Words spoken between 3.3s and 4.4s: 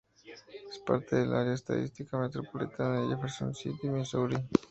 City, Missouri.